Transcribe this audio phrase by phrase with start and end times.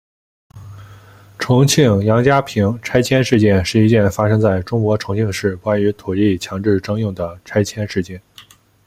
[1.37, 8.19] 重庆杨家坪拆迁事件是一件发生在中国重庆市关于土地强制征用的拆迁事件。